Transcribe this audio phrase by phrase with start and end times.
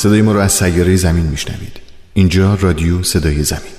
[0.00, 1.80] صدای ما رو از سیاره زمین میشنوید.
[2.14, 3.72] اینجا رادیو صدای زمین.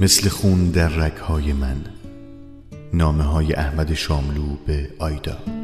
[0.00, 1.76] مثل خون در رگهای من
[2.92, 5.55] نامه های احمد شاملو به آیدا.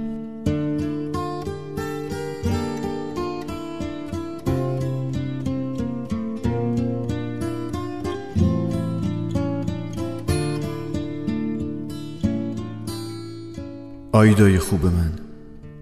[14.22, 15.12] آیدای خوب من.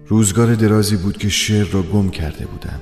[0.07, 2.79] روزگار درازی بود که شعر را گم کرده بودم.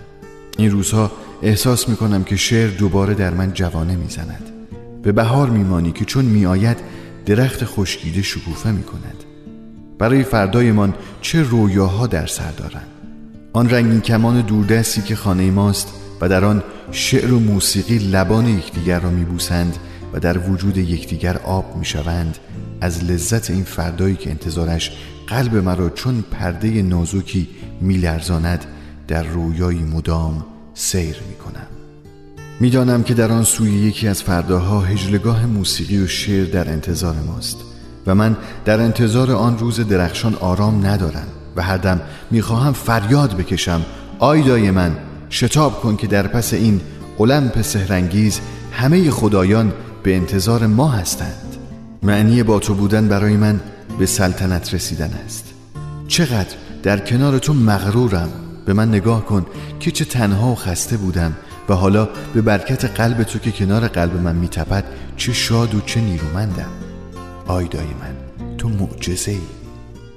[0.57, 4.43] این روزها احساس می کنم که شعر دوباره در من جوانه می‌زند.
[5.03, 6.77] به بهار میمانی که چون میآید
[7.25, 9.23] درخت خشکیده شکوفه می کند
[9.97, 12.87] برای فردایمان چه رویاها در سر دارم
[13.53, 15.87] آن رنگین کمان دوردستی که خانه ماست
[16.21, 19.77] و در آن شعر و موسیقی لبان یکدیگر را میبوسند
[20.13, 22.37] و در وجود یکدیگر آب می‌شوند
[22.81, 24.91] از لذت این فردایی که انتظارش
[25.29, 27.47] قلب مرا چون پرده نازکی
[27.81, 28.65] میلرزاند
[29.07, 31.67] در رویایی مدام سیر می‌کنم.
[32.59, 37.57] می‌دانم که در آن سوی یکی از فرداها هجلگاه موسیقی و شعر در انتظار ماست
[38.07, 43.85] و من در انتظار آن روز درخشان آرام ندارم و هر دم می‌خواهم فریاد بکشم
[44.19, 44.97] آیدای من
[45.29, 46.81] شتاب کن که در پس این
[47.19, 48.39] المپ سهرنگیز
[48.71, 51.55] همه خدایان به انتظار ما هستند.
[52.03, 53.59] معنی با تو بودن برای من
[53.99, 55.45] به سلطنت رسیدن است.
[56.07, 58.29] چقدر در کنار تو مغرورم.
[58.65, 59.45] به من نگاه کن
[59.79, 61.37] که چه تنها و خسته بودم
[61.69, 64.83] و حالا به برکت قلب تو که کنار قلب من میتپد
[65.17, 66.69] چه شاد و چه نیرومندم.
[67.47, 69.41] آیدای من تو معجزه ای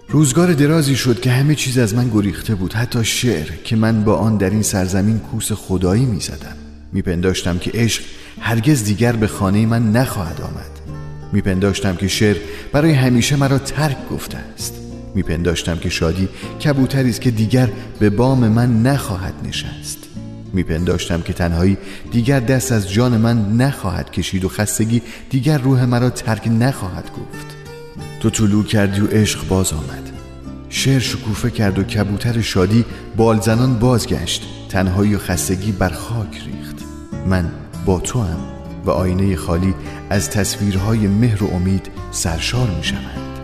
[0.09, 4.17] روزگار درازی شد که همه چیز از من گریخته بود حتی شعر که من با
[4.17, 6.57] آن در این سرزمین کوس خدایی می‌زدم.
[6.93, 8.03] میپنداشتم که عشق
[8.41, 10.82] هرگز دیگر به خانه من نخواهد آمد.
[11.33, 12.37] میپنداشتم که شعر
[12.73, 14.75] برای همیشه مرا ترک گفته است.
[15.15, 16.29] میپنداشتم که شادی
[16.65, 19.99] کبوتری است که دیگر به بام من نخواهد نشست.
[20.53, 21.79] میپنداشتم که تنهایی
[22.13, 27.47] دیگر دست از جان من نخواهد کشید و خستگی دیگر روح مرا ترک نخواهد گفت.
[28.21, 30.11] تو طلوع کردی و عشق باز آمد.
[30.69, 32.85] شعر شکوفه کرد و کبوتر شادی
[33.17, 34.43] بالزنان بازگشت.
[34.69, 36.77] تنهایی و خستگی بر خاک ریخت.
[37.27, 37.51] من
[37.87, 38.39] با تو هم
[38.85, 39.75] و آینه خالی
[40.13, 43.39] از تصویرهای مهر و امید سرشار می شوند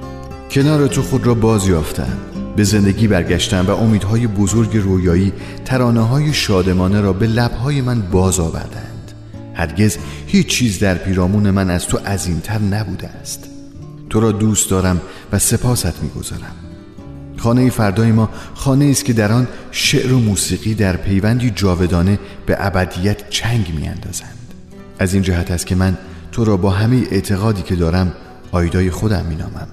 [0.51, 2.17] کنار تو خود را باز یافتم.
[2.57, 5.33] به زندگی برگشتم و امیدهای بزرگ رویایی
[5.65, 9.13] ترانه های شادمانه را به لبهای من باز آوردند.
[9.55, 9.97] هرگز
[10.27, 13.49] هیچ چیز در پیرامون من از تو عظیمتر نبوده است.
[14.11, 15.01] تو را دوست دارم
[15.33, 16.57] و سپاست می‌گذارم.
[17.37, 22.57] خانه فردای ما خانه است که در آن شعر و موسیقی در پیوندی جاودانه به
[22.59, 24.55] ابدیت چنگ میاندازند.
[24.99, 25.97] از این جهت است که من
[26.33, 28.13] تو را با همه اعتقادی که دارم
[28.53, 29.69] آیدای خودم مینامم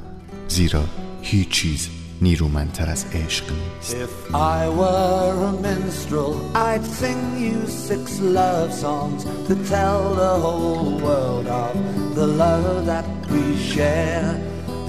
[0.48, 0.84] زیرا
[1.22, 1.90] هیچ چیز
[2.22, 9.22] نیرومندتر از عشق نیست If I were a minstrel I'd sing you six love songs
[9.48, 11.76] To tell the whole world of
[12.20, 14.28] the love that we share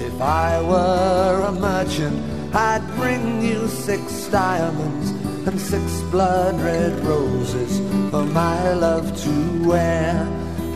[0.09, 0.17] If
[0.47, 2.17] I were a merchant
[2.53, 4.03] I'd bring you six
[4.41, 5.07] diamonds
[5.47, 7.73] And six blood red roses
[8.11, 9.33] For my love to
[9.69, 10.13] wear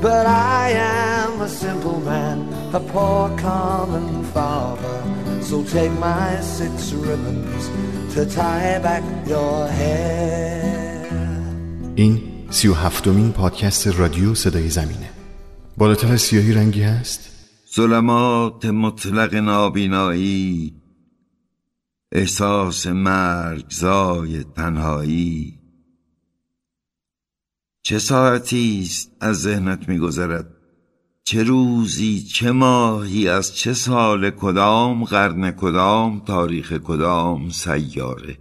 [0.01, 4.97] But I am a simple man A poor common father.
[5.41, 7.63] So take my six ribbons
[8.13, 11.11] to tie back your hair.
[11.95, 15.09] این سی و هفتمین پادکست رادیو صدای زمینه.
[15.77, 17.29] بالاتر از سیاهی رنگی هست؟
[17.75, 20.73] ظلمات مطلق نابینایی
[22.11, 25.60] احساس مرگ زای تنهایی.
[27.83, 30.57] چه ساعتی است از ذهنت میگذرد؟
[31.23, 38.37] چه روزی چه ماهی از چه سال کدام قرن کدام تاریخ کدام سیاره؟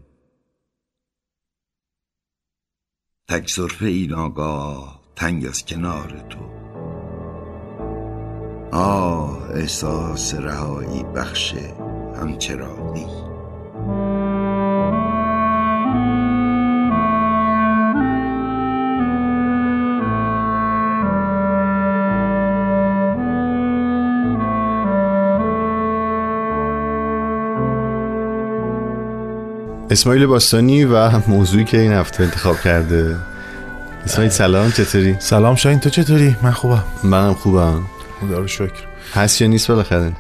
[3.29, 6.61] تک صرفه این آگاه تنگ از کنار تو.
[8.73, 11.55] آه احساس رهایی بخش
[12.17, 13.07] همچرانی
[29.91, 33.17] اسماعیل باستانی و موضوعی که این هفته انتخاب کرده.
[34.05, 36.85] اسماعیل سلام چطوری؟ سلام شاین تو چطوری؟ من خوبم.
[37.05, 37.83] منم خوبم.
[38.21, 38.85] خدا رو شکر.
[39.15, 40.13] هست یا نیست بالاخره؟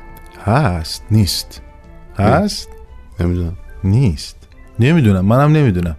[0.44, 1.62] هست نیست.
[2.18, 2.68] هست؟
[3.20, 3.56] نمی‌دونم.
[3.84, 4.36] نیست.
[4.78, 5.96] نمی‌دونم منم نمی‌دونم.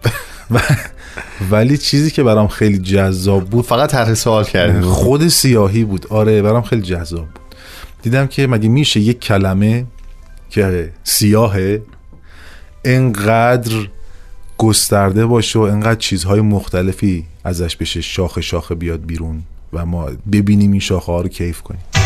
[1.52, 6.08] ولی چیزی که برام خیلی جذاب بود فقط طرح سوال کردیم خود سیاهی بود.
[6.10, 7.56] آره برام خیلی جذاب بود.
[8.02, 9.86] دیدم که مگه میشه یک کلمه
[10.50, 11.82] که سیاهه
[12.86, 13.88] انقدر
[14.58, 19.42] گسترده باشه و انقدر چیزهای مختلفی ازش بشه شاخه شاخه بیاد بیرون
[19.74, 22.01] و ما ببینیم این شاخه ها رو کیف کنیم.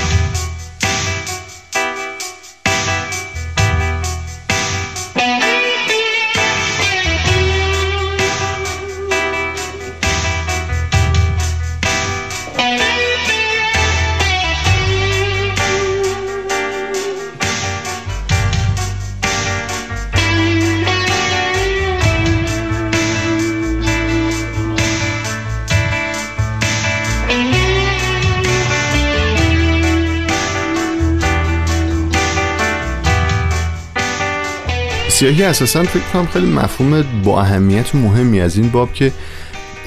[35.15, 39.11] سیاهی اساسا فکر کنم خیلی مفهوم با اهمیت و مهمی از این باب که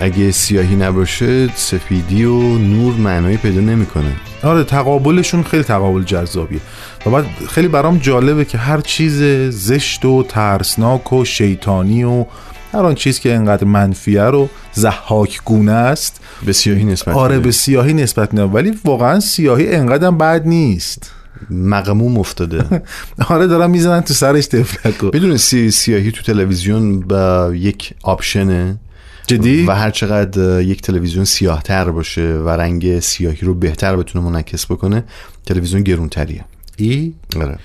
[0.01, 4.17] اگه سیاهی نباشه سفیدی و نور معنایی پیدا نمی‌کنه.
[4.43, 6.61] آره تقابلشون خیلی تقابل جذابیه.
[7.07, 12.25] و بعد خیلی برام جالبه که هر چیز زشت و ترسناک و شیطانی و
[12.73, 16.21] هر آن چیز که انقدر منفیه رو زحاک گونه است.
[16.47, 17.39] به سیاهی نسبت آره.
[17.39, 21.18] به سیاهی نسبت میده ولی واقعا سیاهی انقدر بد نیست.
[21.51, 22.83] مقموم افتاده.
[23.29, 25.01] آره دارم می‌زنن تو سرش تفلک.
[25.01, 28.79] بدون سی سیاهی تو تلویزیون با یک آپشنه.
[29.27, 34.67] جدی؟ و هر چقدر یک تلویزیون سیاهتر باشه و رنگ سیاهی رو بهتر بتونه منعکس
[34.67, 35.05] بکنه
[35.47, 36.45] تلویزیون گرونتریه.
[36.77, 37.59] ای؟ آره.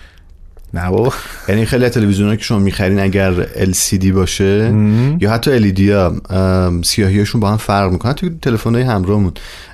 [0.73, 1.13] نه بابا.
[1.47, 4.73] یعنی خیلی تلویزیون که شما می‌خرین اگر LCD باشه
[5.19, 9.31] یا حتی LED ها سیاهیشون با هم فرق می‌کنه تو تلفن های همراهمون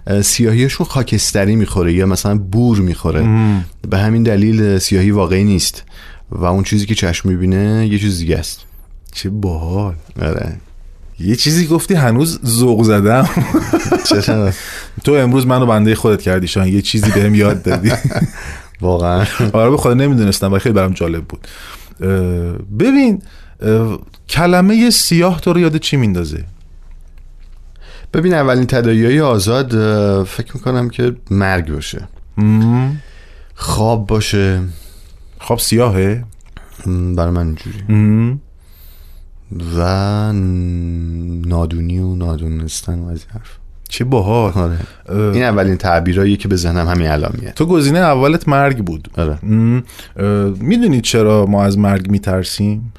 [0.07, 3.27] اه، سیاهیشون خاکستری می‌خوره یا مثلا بور می‌خوره.
[3.89, 5.83] به همین دلیل سیاهی واقعی نیست.
[6.31, 8.59] و اون چیزی که چشم می‌بینه یه چیز دیگه است.
[9.11, 9.95] چه باحال.
[10.21, 10.55] آره.
[11.19, 13.29] یه چیزی گفتی هنوز ذوق زدم.
[15.03, 17.91] تو امروز منو بنده خودت کردی شان یه چیزی بهم یاد دادی.
[18.81, 19.25] واقعا.
[19.53, 21.47] آره به خدا نمی‌دونستم و خیلی برام جالب بود.
[22.79, 23.21] ببین
[24.29, 26.45] کلمه سیاه تو رو یاد چی میندازه؟
[28.13, 29.71] ببین اولین تداعی های آزاد
[30.23, 32.07] فکر می‌کنم که مرگ باشه.
[33.55, 34.61] خواب باشه.
[35.39, 36.23] خب سیاهه؟
[37.15, 37.83] برای من اینجوری.
[39.77, 40.33] و
[41.49, 43.57] نادونی و نادونستن و از حرف
[43.91, 44.51] چه باحال.
[44.51, 44.77] آره.
[45.33, 47.53] این اولین تعبیرایی که به ذهنم همین الان میاد.
[47.53, 49.09] تو گزینه اولت مرگ بود.
[49.17, 49.39] آره.
[50.61, 52.93] می‌دونی چرا ما از مرگ میترسیم؟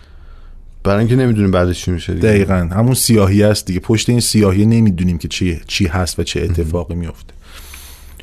[0.84, 2.28] برای اینکه نمی‌دونیم بعدش چی میشه دیگه.
[2.28, 2.54] دقیقا.
[2.54, 3.80] همون سیاهی است دیگه.
[3.80, 7.34] پشت این سیاهی نمی‌دونیم که چی, چی هست و چه اتفاقی میفته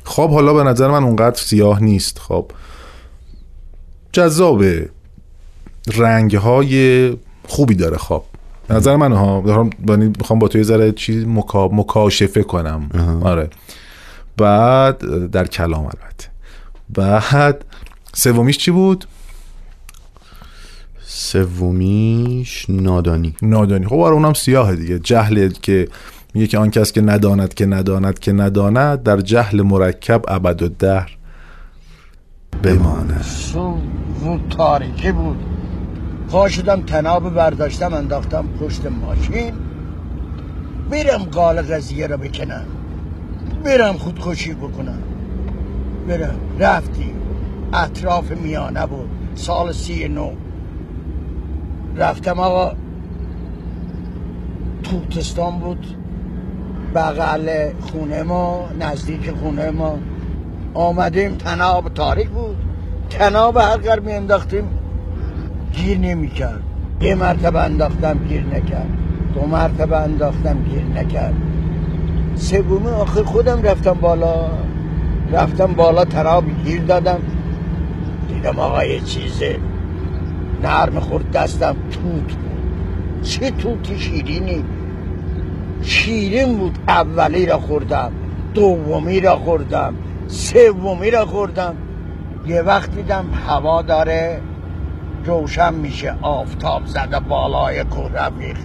[0.04, 2.18] خواب حالا به نظر من اونقدر سیاه نیست.
[2.18, 2.50] خب
[4.12, 4.88] جذابه
[5.96, 7.12] رنگ های
[7.46, 7.96] خوبی داره.
[7.96, 8.27] خواب
[8.70, 11.68] نظر من ها دارم یعنی می‌خوام با تو یه ذره چیز مکا...
[11.68, 12.90] مکاشفه کنم.
[13.22, 13.50] آره.
[14.36, 16.28] بعد در کلام البته.
[16.90, 17.64] بعد
[18.14, 19.04] سومیش چی بود؟
[21.00, 23.34] سومیش نادانی.
[23.42, 23.86] نادانی.
[23.86, 24.98] خب آره اونم سیاهه دیگه.
[24.98, 25.88] جهل که
[26.34, 30.68] میگه که آن کس که نداند که نداند که نداند در جهل مرکب ابد و
[30.68, 31.08] در
[32.62, 33.78] بماند سو
[34.50, 35.36] تاریکی بود.
[36.30, 39.52] پا شدم تناب برداشتم انداختم پشت ماشین.
[40.90, 42.64] میرم قال قضیه رو بکنم.
[43.64, 45.02] میرم خودکشی بکنم.
[46.06, 46.36] میرم.
[46.58, 47.14] رفتیم
[47.72, 49.08] اطراف میانه بود.
[49.34, 50.30] سال سی نو.
[51.96, 52.76] رفتم آقا.
[54.82, 55.86] توتستان بود.
[56.94, 59.98] بغل خونه ما نزدیک خونه ما.
[60.74, 62.56] آمدیم تناب تاریک بود.
[63.10, 64.64] تناب هر قر می انداختیم
[65.72, 66.62] گیر نمی کرد
[67.00, 68.88] یه مرتبه انداختم گیر نکرد.
[69.34, 71.34] دو مرتبه انداختم گیر نکرد.
[72.34, 74.50] سومی آخر خودم رفتم بالا.
[75.32, 77.18] رفتم بالا تناب گیر دادم.
[78.28, 79.56] دیدم آقا یه چیزه.
[80.62, 83.22] نرم خورد دستم توت بود.
[83.22, 84.64] چه توتی شیرینی.
[85.82, 86.78] شیرین بود.
[86.88, 88.12] اولی را خوردم
[88.54, 89.94] دومی را خوردم
[90.26, 91.74] سومی را خوردم.
[92.46, 94.40] یه وقت دیدم هوا داره.
[95.28, 98.56] روشن میشه آفتاب زده بالای کوه رفیق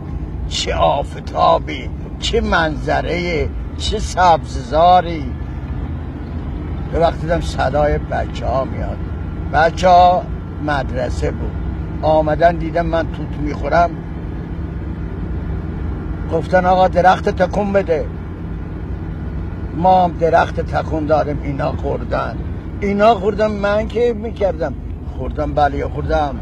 [0.47, 1.89] چه آفتابی
[2.19, 5.31] چه منظره چه سبززاری.
[6.91, 8.97] به وقت دیدم صدای بچه ها میاد.
[9.53, 10.23] بچه ها
[10.65, 11.51] مدرسه بود.
[12.01, 13.89] آمدن دیدم من توت می‌خورم.
[16.31, 18.05] گفتن آقا درخت تکون بده.
[19.75, 22.37] ما هم درخت تکون داریم اینا خوردن.
[22.79, 24.73] اینا خوردم من که می‌کردم.
[25.17, 26.39] خوردم بله خوردم.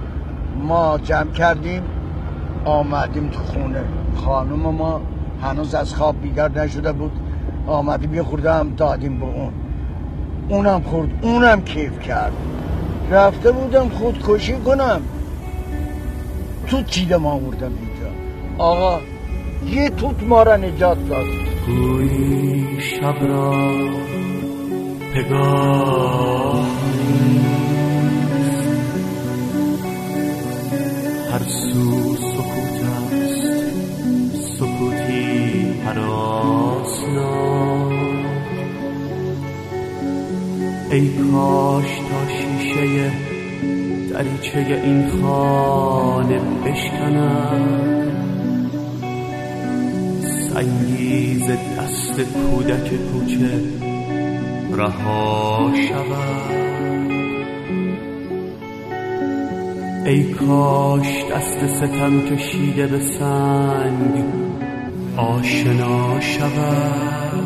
[0.55, 1.83] ما جمع کردیم
[2.65, 3.83] آمدیم تو خونه.
[4.15, 5.01] خانم ما
[5.41, 7.11] هنوز از خواب بیدار نشده بود.
[7.67, 9.53] آمدیم یه خورده هم دادیم به اون.
[10.49, 12.31] اونم خورد اونم کیف کرد.
[13.11, 15.01] رفته بودم خودکشی کنم.
[16.67, 18.11] تو چیده ما آوردم اینجا؟
[18.57, 18.99] آقا
[19.65, 21.25] یه توت ما را نجات داد.
[21.65, 23.51] گویی شب را
[25.13, 26.65] پگاه
[31.31, 32.81] هر سو سکوت
[33.13, 33.61] است.
[34.57, 37.51] سکوتی هراسناک
[40.91, 43.11] ای کاش تا شیشه
[44.09, 48.11] دریچه این خانه بشکند
[50.49, 51.47] سنگیز
[51.77, 53.63] دست کودک کوچه
[54.71, 57.00] رها شود.
[60.05, 64.23] ای کاش دست ستم کشیده به سنگ
[65.17, 67.43] آشنا شود.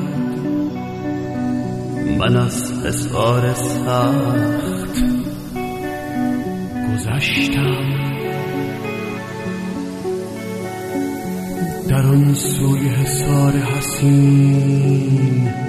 [2.20, 5.04] من از حسار سخت
[6.94, 8.06] گذشتم.
[11.90, 15.65] در آن سوی حسار حسین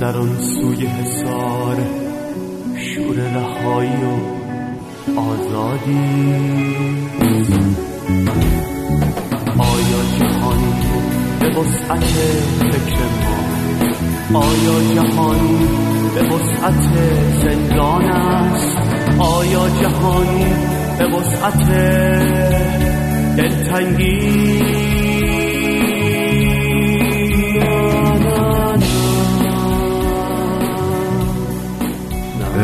[0.00, 1.76] در آن سوی حسار
[2.76, 4.16] شور رهایی و
[5.20, 6.76] آزادی.
[9.58, 10.58] آیا جهان
[11.40, 12.04] به وسعت
[12.58, 12.98] فکر
[14.32, 15.58] ما؟ آیا جهان
[16.14, 16.82] به وسعت
[17.42, 18.76] زندان است؟
[19.18, 20.26] آیا جهان
[20.98, 21.70] به وسعت
[23.36, 25.05] دلتنگی؟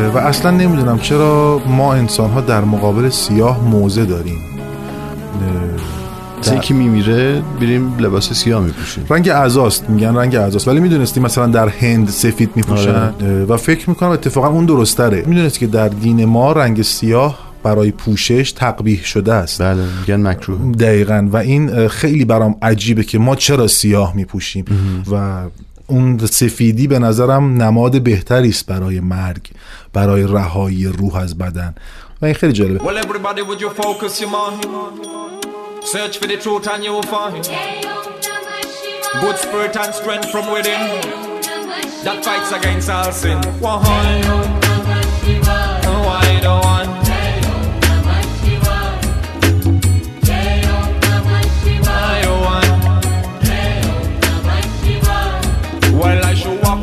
[0.09, 4.37] و اصلا نمی‌دونم چرا ما انسان ها در مقابل سیاه موزه داریم.
[6.39, 9.05] مثل که میمیره بریم لباس سیاه میپوشیم.
[9.09, 13.13] رنگ اعضاست میگن رنگ اعضاست ولی می‌دونستی مثلا در هند سفید میپوشن.
[13.47, 15.23] و فکر می‌کنم اتفاقا اون درستره.
[15.27, 19.61] می‌دونستی که در دین ما رنگ سیاه برای پوشش تقبیح شده است.
[19.61, 20.71] بله میگن مکروه.
[20.71, 21.27] دقیقا.
[21.31, 24.65] و این خیلی برام عجیبه که ما چرا سیاه میپوشیم.
[25.11, 25.41] و
[25.87, 29.49] اون سفیدی به نظرم نماد بهتری است برای مرگ
[29.93, 31.75] برای رهایی روح از بدن.
[32.21, 32.79] و این خیلی جالبه.
[32.79, 32.97] Well,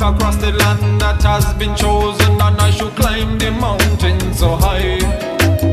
[0.01, 4.51] walk across the land that has been chosen, and I should climb the mountain so
[4.51, 4.99] oh, high.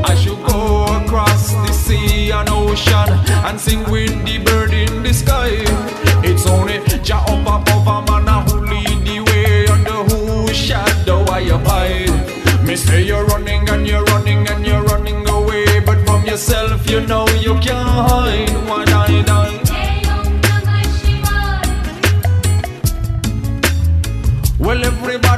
[0.03, 3.09] I should go across the sea and ocean
[3.45, 5.51] and sing with the bird in the sky.
[6.23, 11.41] It's only Jah up above a man who lead the way under whose shadow I
[11.57, 12.65] abide.
[12.65, 17.01] Me say you're running and you're running and you're running away, but from yourself you
[17.01, 18.86] know you can't hide.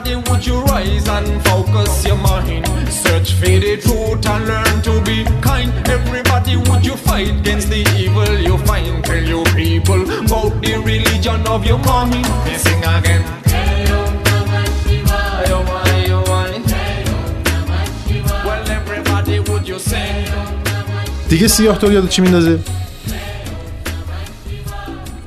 [0.08, 2.66] everybody, would you rise and focus your mind?
[2.88, 5.72] Search for the truth and learn to be kind.
[5.88, 9.04] Everybody, would you fight against the evil you find?
[9.04, 12.24] Tell you people about the religion of your mind.
[12.44, 13.22] They sing again.
[15.44, 15.58] Ayo,
[15.92, 16.64] ayo, ayo.
[18.44, 20.24] Well, everybody, would you sing?
[21.28, 22.58] دیگه سیاه تو یاد چی میندازه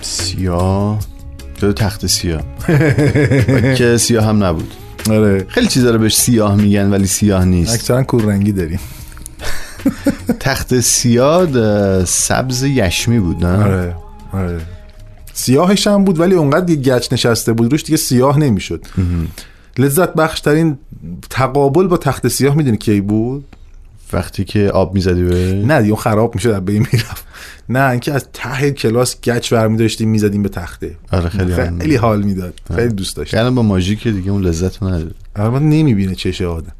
[0.01, 0.99] سیاه
[1.62, 2.42] تو تخت سیاه.
[3.78, 4.74] که سیاه هم نبود.
[5.10, 5.44] آره.
[5.48, 7.74] خیلی چیزا رو بهش سیاه میگن ولی سیاه نیست.
[7.74, 8.80] اکثرا کور رنگی داریم.
[10.40, 11.46] تخت سیاه
[12.04, 13.96] سبز یشمی بود نه؟ آره
[14.32, 14.60] آره.
[15.34, 18.84] سیاهش هم بود ولی اونقدر یه گچ نشسته بود روش دیگه سیاه نمی‌شد.
[19.78, 20.78] لذت بخش ترین
[21.30, 23.44] تقابل با تخت سیاه می‌دونی کی بود؟
[24.12, 27.24] وقتی که آب می‌زدی به نه دیگه خراب می‌شد از بین می‌رفت.
[27.68, 30.96] نه اینکه از ته کلاس گچ برمی داشتیم می‌زدیم به تخته.
[31.12, 32.60] آره خیلی حال خیلی حال می‌داد.
[32.74, 33.36] خیلی دوست داشتم.
[33.36, 36.72] یعنی با ماژیک دیگه اون لذت رو نداره البته نمی‌بینه چشه آدم.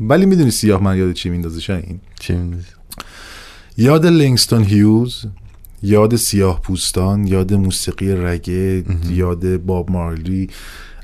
[0.00, 2.62] ولی می‌دونی سیاه من یاد چی میندازه شاین چی می‌دونی؟
[3.76, 5.24] یاد لینگستون هیوز
[5.82, 10.50] یاد سیاه پوستان یاد موسیقی رگه یاد باب مارلی.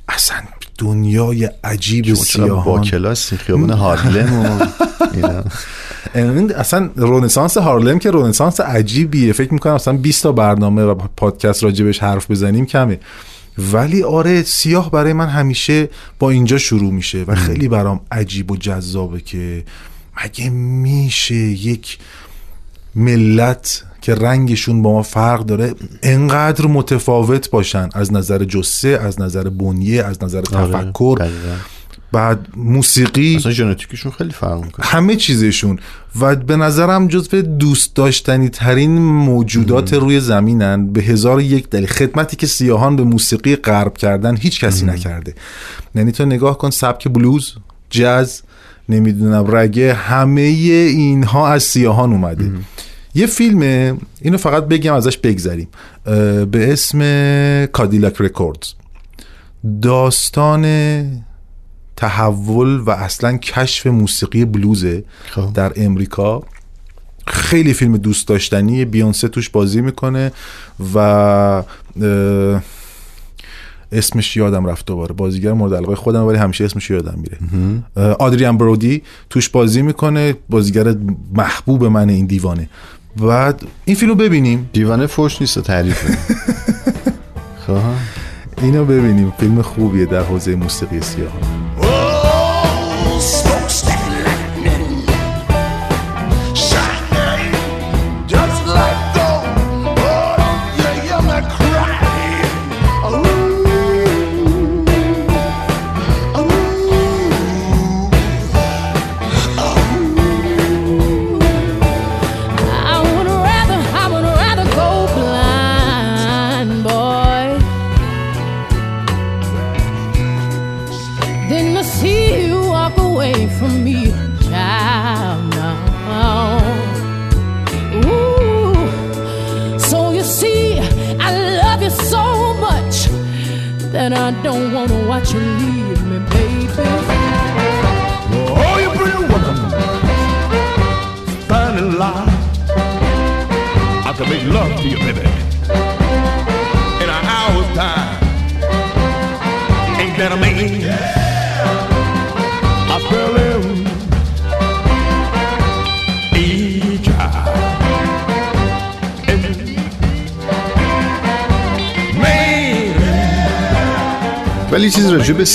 [0.08, 0.36] اصلا
[0.78, 2.82] دنیای عجیب چقدر با سیاهان.
[2.82, 4.64] کلاس خیابون هارلم و.
[6.14, 9.32] این اصلا رونسانس هارلم که رونسانس عجیبیه.
[9.32, 13.00] فکر می‌کنم اصلا 20 تا برنامه و پادکست راجبش حرف بزنیم کمه.
[13.72, 15.88] ولی آره سیاه برای من همیشه
[16.18, 19.64] با اینجا شروع میشه و خیلی برام عجیب و جذابه که
[20.24, 21.98] مگه میشه یک
[22.94, 29.48] ملت که رنگشون با ما فرق داره انقدر متفاوت باشن؟ از نظر جسه از نظر
[29.48, 31.16] بنیه از نظر تفکر.
[31.18, 31.56] دقیقاً.
[32.12, 34.86] بعد موسیقی اصلا ژنتیکشون خیلی فرق می‌کنه.
[34.86, 35.78] همه چیزشون.
[36.20, 41.86] و به نظرم جزو دوست داشتنی ترین موجودات روی زمینن به هزار یک دلیل.
[41.86, 45.34] خدمتی که سیاهان به موسیقی غرب کردن هیچ کسی نکرده.
[45.94, 47.54] یعنی تو نگاه کن سبک بلوز
[47.90, 48.42] جاز
[48.88, 52.50] نمی‌دونم رگه همه اینها از سیاهان اومده.
[53.14, 55.68] یه فیلمه اینو فقط بگم ازش بگذریم.
[56.50, 57.00] به اسم
[57.66, 58.74] Cadillac Records
[59.82, 60.64] داستان
[61.98, 65.52] تحول و اصلا کشف موسیقی بلوزه خب.
[65.52, 66.42] در امریکا.
[67.26, 68.84] خیلی فیلم دوست داشتنی.
[68.84, 70.32] بیونسه توش بازی می‌کنه
[70.94, 70.98] و
[73.92, 75.12] اسمش یادم رفت دوباره.
[75.12, 77.38] بازیگر مورد علاقه خودم ولی همیشه اسمش یادم میره.
[78.12, 80.34] آدریان برودی توش بازی می‌کنه.
[80.48, 80.94] بازیگر
[81.34, 82.68] محبوب من این دیوانه.
[83.16, 84.70] بعد این فیلم رو ببینیم.
[84.72, 86.18] دیوانه فوش نیست تعریفه
[87.66, 87.80] خب.
[88.62, 89.32] اینو ببینیم.
[89.38, 91.67] فیلم خوبیه در حوزه موسیقی سیاه.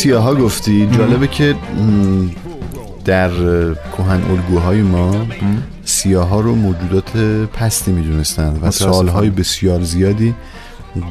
[0.04, 1.56] چیز راجع به سیاه ها گفتی جالبه که
[3.06, 3.30] در
[3.98, 5.26] کهن الگوهای ما
[5.86, 7.18] سیاه ها رو موجودات
[7.54, 8.72] پستی می‌دونستن و.
[8.72, 10.36] سالهای بسیار زیادی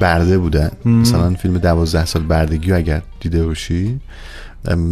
[0.01, 0.71] برده بودن.
[0.85, 4.01] مثلا فیلم دوازده سال بردگی اگر دیده باشی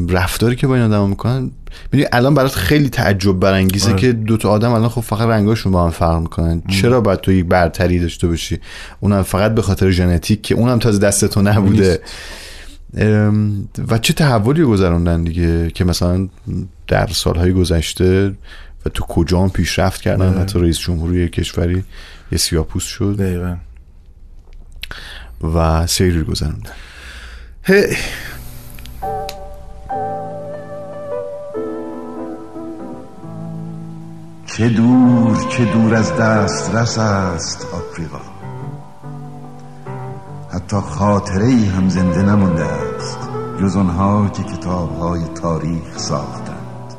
[0.09, 1.51] رفتاری که با این آدم می‌کنن
[1.93, 5.85] می‌دونی الان برات خیلی تعجب برانگیزه که دو تا آدم الان خب فقط رنگاشون با
[5.85, 6.63] هم فرق می‌کنن.
[6.69, 8.61] چرا باید تو یک برتری داشته باشی؟
[9.01, 11.91] اونم فقط به خاطر ژنتیک که اونم تازه دست تو نبوده.
[11.93, 11.99] ام،
[13.89, 16.29] و چه تحولی گذروندن دیگه که مثلا
[16.87, 18.29] در سالهای گذشته
[18.87, 21.85] و تو کجا هم پیشرفت کردن؟ حتی رئیس جمهوری کشوری
[22.33, 23.17] یه سیاپوس شد.
[23.19, 23.57] دقیقا.
[25.55, 26.71] و سیری گذروندن.
[27.63, 27.97] هی.
[34.47, 38.40] چه دور چه دور از دست رس است آفریقا.
[40.71, 43.19] حتی خاطره ای هم زنده نمونده است
[43.61, 46.95] جز آنها که کتاب های تاریخ ساختند.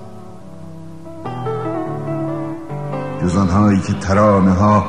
[3.21, 4.85] جز آنهایی که ترانه ها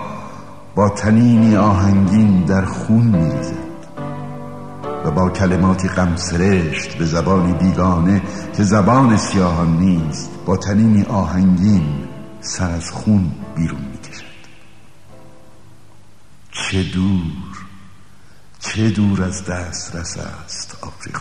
[0.74, 3.54] با تنینی آهنگین در خون میریزد
[5.04, 8.22] و با کلماتی غمسرشت به زبانی بیگانه
[8.56, 11.84] که زبان سیاهان نیست با تنینی آهنگین
[12.40, 14.24] سر از خون بیرون می‌کشد.
[16.52, 17.51] چه دور!
[18.62, 21.20] چه دور از دسترس است آفریقا؟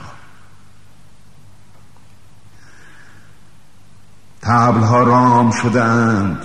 [4.41, 6.38] تبلها رام شده اند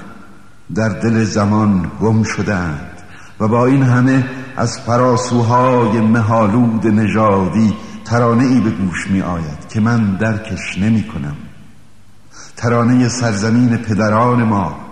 [0.74, 3.02] در دل زمان گم شدند
[3.40, 9.80] و با این همه از فراسوهای مهالود نژادی ترانه ای به گوش می آید که
[9.80, 11.36] من درکش نمی کنم
[12.56, 14.86] ترانه سرزمین پدران ما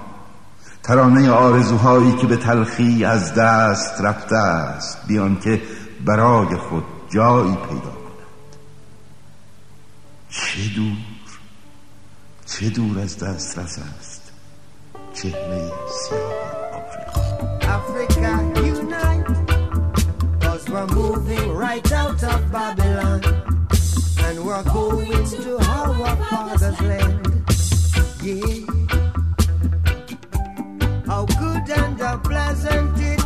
[0.82, 4.98] ترانه آرزوهایی که به تلخی از دست رفته است.
[5.06, 5.62] بیان که
[6.04, 8.56] برای خود جایی پیدا کند
[10.30, 10.96] چه دور
[12.46, 14.32] چه دور از دست رس است.
[15.14, 15.72] چهره
[16.08, 16.32] سیاه
[16.72, 17.34] آفریقا.
[28.24, 28.64] Yeah.
[31.06, 33.23] How good and how pleasant it is.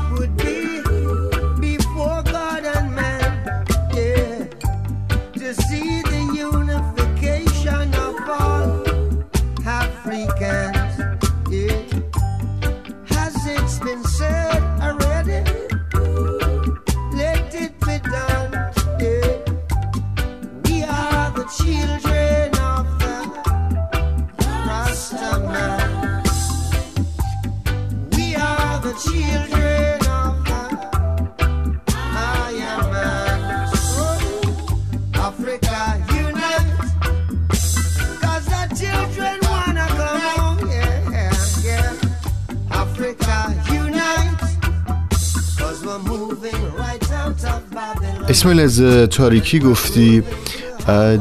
[48.49, 50.23] اسماعیل از تاریکی گفتی.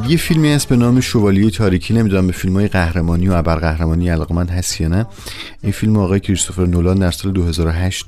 [0.08, 1.94] یه فیلمی هست به نام شوالیه تاریکی.
[1.94, 5.06] نمی‌دونم به فیلم های قهرمانی و ابرقهرمانی علاقمند هست یا نه.
[5.64, 8.06] این فیلم آقای کریستوفر نولان در سال 2008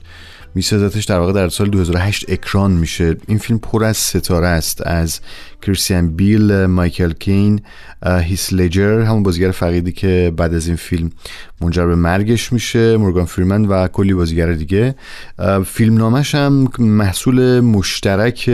[0.55, 3.17] میسازتش در واقع در سال 2008 اکران میشه.
[3.27, 4.87] این فیلم پر از ستاره است.
[4.87, 5.19] از
[5.61, 7.61] کریستیان بیل مایکل کین
[8.05, 11.11] هیس لجر همون بازیگر فقیدی که بعد از این فیلم
[11.61, 14.95] منجر به مرگش میشه مورگان فریمن و کلی بازیگر دیگه.
[15.65, 18.49] فیلم نامش هم محصول مشترک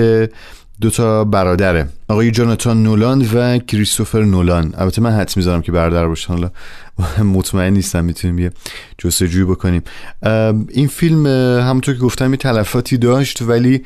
[0.81, 4.73] دو تا برادره آقای جاناتان نولان و کریستوفر نولان.
[4.77, 6.49] البته من حد می‌ذارم که برادر باشن.
[7.23, 8.51] مطمئن نیستم می‌تونیم یه
[8.97, 9.81] جستجوی بکنیم.
[10.69, 11.25] این فیلم
[11.61, 13.83] همونطور که گفتم یه تلفاتی داشت ولی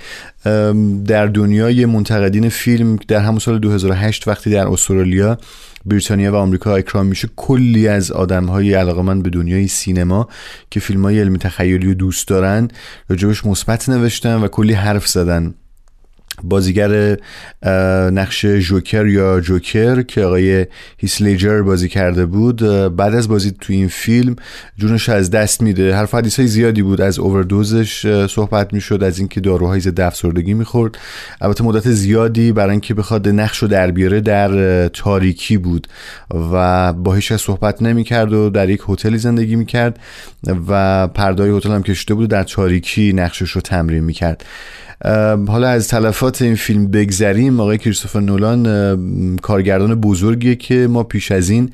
[1.05, 5.37] در دنیای منتقدین فیلم در همون سال 2008 وقتی در استرالیا
[5.85, 10.27] بریتانیا و آمریکا اکرام میشه کلی از آدم های علاقمند به دنیای سینما
[10.71, 12.67] که فیلم های علمی تخیلی رو دوست دارن
[13.09, 15.53] راجبش مثبت نوشتن و کلی حرف زدن.
[16.43, 17.17] بازیگر
[18.11, 20.65] نقش جوکر یا جوکر که آقای
[20.97, 22.57] هیسلیجر بازی کرده بود.
[22.95, 24.35] بعد از بازی تو این فیلم
[24.77, 25.95] جونش از دست میده.
[25.95, 30.97] حرف حدیث های زیادی بود از اووردوزش صحبت می‌شد از اینکه داروهای ضد افسردگی می‌خورد.
[31.41, 35.87] البته مدت زیادی برای اینکه بخواد نقش رو در بیاره در تاریکی بود
[36.53, 39.99] و با هیچکس صحبت نمی‌کرد و در یک هتلی زندگی می‌کرد
[40.67, 44.45] و پردای هتل هم کشیده بود در تاریکی نقشش رو تمرین می‌کرد.
[45.47, 51.49] حالا از تلفات این فیلم بگذریم آقای کریستوفر نولان کارگردان بزرگیه که ما پیش از
[51.49, 51.71] این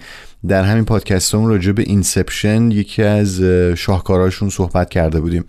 [0.48, 5.44] در همین پادکست هم راجع به Inception یکی از اه، شاهکارهاشون صحبت کرده بودیم.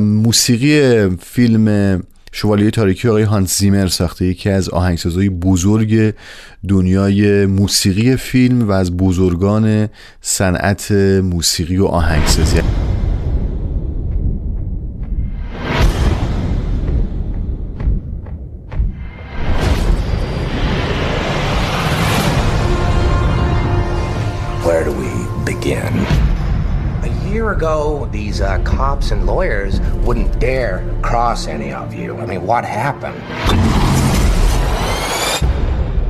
[0.00, 2.02] موسیقی فیلم
[2.32, 6.14] شوالیه تاریکی آقای هانس زیمر ساخته یکی از آهنگسازهای بزرگ
[6.68, 9.88] دنیای موسیقی فیلم و از بزرگان
[10.20, 12.83] صنعت موسیقی و آهنگسازی.
[25.64, 25.98] We begin?
[27.02, 32.16] A year ago, these uh, cops and lawyers wouldn't dare cross any of you.
[32.18, 33.20] I mean, what happened?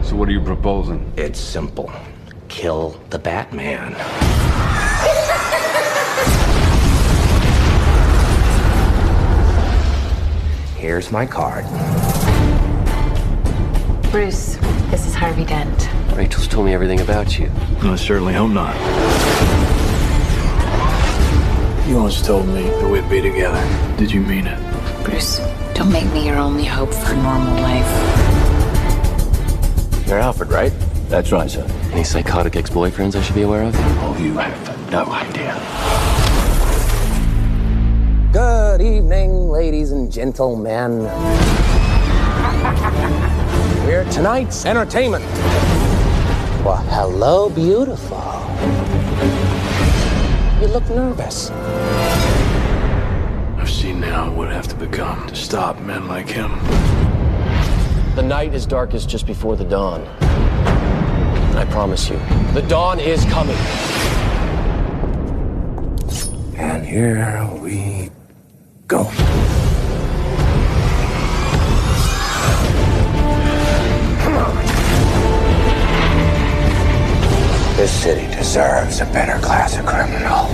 [0.05, 1.13] So what are you proposing?
[1.17, 1.93] It's simple
[2.49, 3.95] kill the Batman.
[10.77, 11.65] Here's my card.
[14.13, 14.55] Bruce,
[14.91, 15.89] this is Harvey Dent.
[16.15, 17.51] Rachel's told me everything about you.
[17.81, 18.77] I certainly hope not.
[21.87, 23.63] You once told me that we'd be together.
[23.99, 24.59] Did you mean it?
[25.05, 25.39] Bruce,
[25.75, 27.87] don't make me your only hope for a normal life.
[30.09, 30.73] You're Alfred, right?
[31.11, 31.67] That's right, sir.
[31.93, 33.75] Any psychotic ex-boyfriends I should be aware of?
[33.77, 35.53] Oh, you have no idea.
[38.33, 41.01] Good evening, ladies and gentlemen.
[43.85, 45.27] We're tonight's entertainment.
[46.65, 48.23] Well, hello, beautiful.
[50.63, 51.51] You look nervous.
[53.95, 56.51] I've seen now would have to become to stop men like him.
[58.17, 60.03] The night is darkest just before the dawn.
[61.57, 62.19] I promise you,
[62.55, 63.57] the dawn is coming.
[66.57, 68.11] And here we
[68.89, 69.05] go.
[74.23, 74.57] Come on.
[77.77, 80.49] This city deserves a better class of criminal.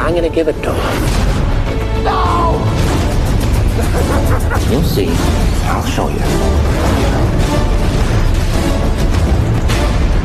[0.00, 1.25] I'm gonna give it to him.
[2.06, 2.62] No!
[4.70, 5.08] You'll see.
[5.68, 6.22] I'll show you.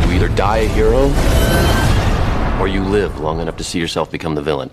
[0.05, 1.11] You either die a hero,
[2.61, 4.69] or you live long enough to see yourself become the villain.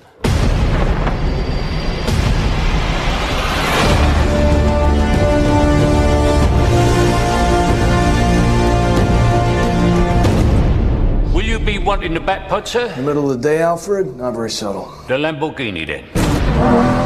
[11.34, 12.94] Will you be wanting the back putt, sir?
[12.94, 14.16] The middle of the day, Alfred?
[14.16, 14.92] Not very subtle.
[15.08, 16.97] The Lamborghini, then.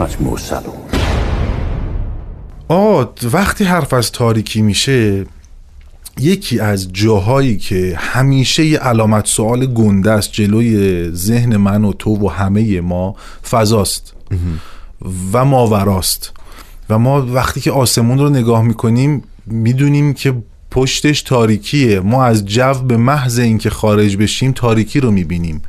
[0.00, 0.96] More subtle.
[2.68, 5.26] آه وقتی حرف از تاریکی میشه
[6.20, 12.16] یکی از جاهایی که همیشه یه علامت سوال گنده است جلوی ذهن من و تو
[12.16, 13.16] و همه ما
[13.50, 14.14] فضاست
[15.32, 16.32] و ماوراست
[16.90, 20.34] و ما وقتی که آسمون رو نگاه می‌کنیم می‌دونیم که
[20.70, 22.00] پشتش تاریکیه.
[22.00, 25.62] ما از جو به محض اینکه خارج بشیم تاریکی رو می‌بینیم.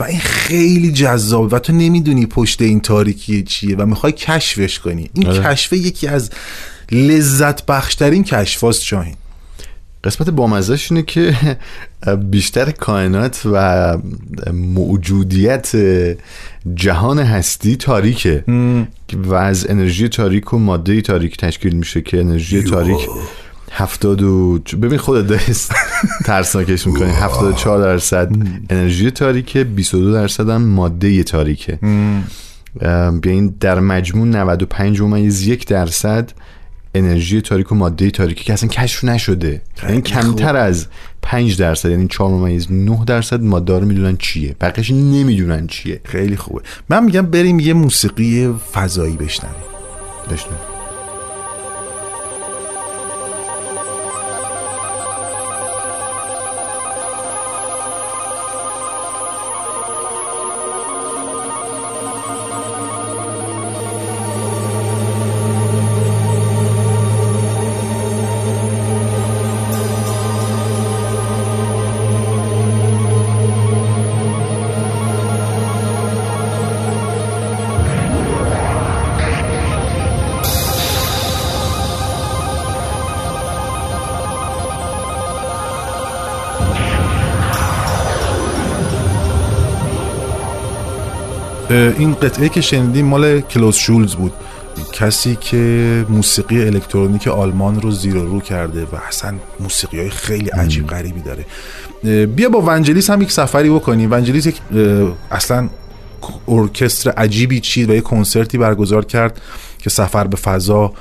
[0.00, 5.10] و این خیلی جذاب و تو نمی‌دونی پشت این تاریکی چیه و می‌خوای کشفش کنی.
[5.14, 5.44] این آره.
[5.44, 6.30] کشفه یکی از
[6.92, 9.14] لذت بخشترین کشفاست شاهین.
[10.04, 11.36] قسمت بامزش اینه که
[12.30, 13.98] بیشتر کائنات و
[14.52, 15.72] موجودیت
[16.74, 18.44] جهان هستی تاریکه.
[19.14, 22.98] و از انرژی تاریک و ماده تاریک تشکیل میشه که انرژی تاریک
[23.74, 25.42] هفتاد و ببین خودت داری
[26.26, 27.10] ترسناکش می‌کنی.
[27.10, 28.30] 74 درصد
[28.70, 31.78] انرژی تاریکه 22 درصد هم ماده تاریکه.
[33.22, 36.32] بیاین در مجموع 95 ممیز یک درصد
[36.94, 39.62] انرژی تاریک و ماده تاریکی که اصلا کشف نشده.
[39.82, 40.86] یعنی کمتر از
[41.22, 44.56] 5 درصد یعنی 4 ممیز 9 درصد ماده رو می‌دونن چیه.
[44.60, 46.00] بقیش نمی‌دونن چیه.
[46.04, 46.62] خیلی خوبه.
[46.88, 49.54] من میگم بریم یه موسیقی فضایی بشنویم.
[50.30, 50.58] بشنویم.
[92.02, 94.32] این قطعه که شنیدیم مال کلوز شولز بود.
[94.92, 100.48] کسی که موسیقی الکترونیک آلمان رو زیر و رو کرده و اصلا موسیقی های خیلی
[100.48, 101.46] عجیب غریبی داره.
[102.26, 104.12] بیا با ونجلیس هم یک سفری بکنیم.
[104.12, 104.60] ونجلیس یک
[105.30, 105.68] اصلا
[106.48, 109.40] ارکستر عجیبی چید و یک کنسرتی برگزار کرد
[109.78, 110.92] که سفر به فضا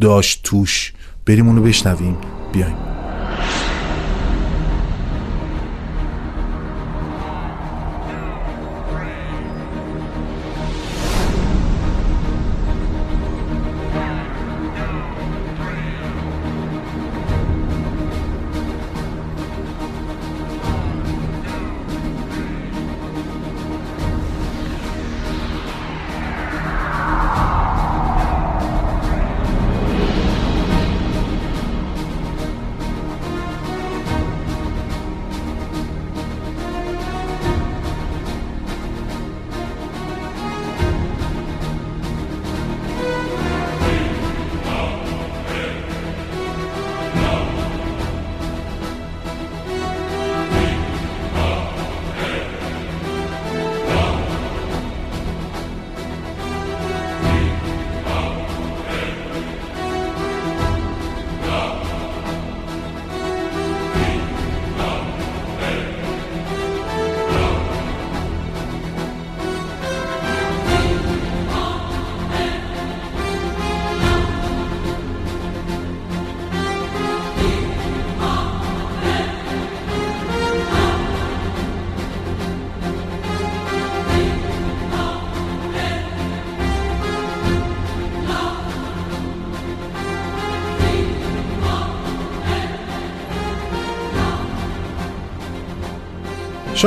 [0.00, 0.92] داشت توش.
[1.26, 2.16] بریم اونو بشنویم.
[2.52, 2.93] بیایم.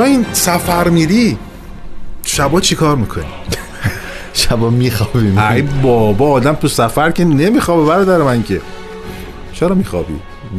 [0.04, 1.38] این سفر میری
[2.24, 3.24] شبا چی کار می‌کنی؟
[4.32, 8.60] شبا میخوابی ای بابا آدم تو سفر که نمیخوابه برادر من که
[9.52, 10.14] چرا میخوابی؟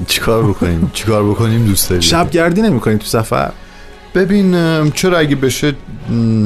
[0.07, 3.51] چیکار بکنیم؟ چیکار بکنیم دوست داری؟ شب گردی نمی‌کنیم تو سفر؟
[4.15, 4.51] ببین
[4.91, 5.75] چرا اگه بشه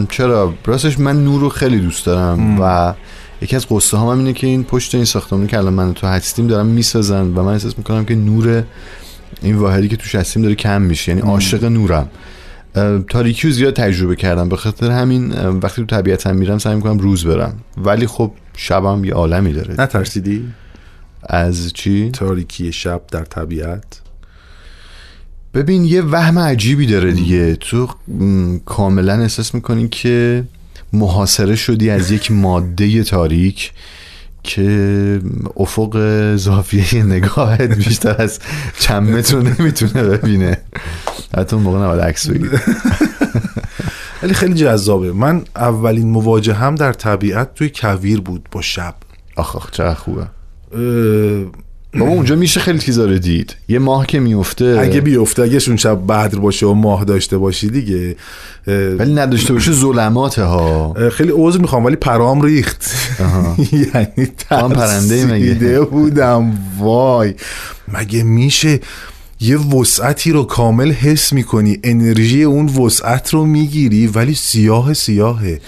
[0.09, 2.93] چرا راستش من نور رو خیلی دوست دارم و
[3.41, 6.47] یکی از قصه هم, اینه که این پشت این ساختمانی که الان من تو هستیم
[6.47, 8.63] دارم می‌سازن و من احساس می‌کنم که نور
[9.41, 12.09] این واحدی که توش هستیم داره کم میشه یعنی عاشق نورم
[13.09, 14.49] تاریکی رو زیاد تجربه کردم.
[14.49, 17.59] به خاطر همین وقتی تو طبیعت هم میرم سعی می‌کنم روز برم.
[17.77, 19.75] ولی خب شبم یه عالمی داره.
[19.81, 20.45] نترسیدی؟
[21.23, 24.01] از چی؟ تاریکی شب در طبیعت.
[25.53, 27.55] ببین یه وهم عجیبی داره دیگه.
[27.55, 27.89] تو
[28.65, 30.43] کاملا احساس می‌کنی که
[30.93, 33.71] محاصره شدی از یک ماده تاریک.
[34.43, 35.21] که
[35.57, 35.97] افق
[36.35, 38.39] زاویه نگاهت بیشتر از
[38.79, 40.57] چند متر نمی‌تونه ببینه.
[41.37, 42.51] حتی اون موقع نباید عکس بگیر
[44.23, 45.11] ولی خیلی جذابه.
[45.11, 48.95] من اولین مواجه هم در طبیعت توی کویر بود با شب.
[49.35, 50.27] آخ آخ چقدر خوبه.
[51.99, 53.55] بابا اونجا میشه خیلی چیزا رو دید.
[53.67, 54.77] یه ماه که میفته.
[54.81, 58.15] اگه بیفته اگه شون شب بدر باشه و ماه داشته باشی دیگه
[58.67, 60.95] ولی نداشته باشه ظلمات ها.
[61.09, 62.85] خیلی عذر می‌خوام ولی پرام ریخت.
[63.93, 66.57] یعنی پرنده مگه؟ بودم.
[66.79, 67.33] وای.
[67.87, 68.79] مگه میشه
[69.39, 75.59] یه وسعتی رو کامل حس می‌کنی؟ انرژی اون وسعت رو می‌گیری ولی سیاه سیاهه.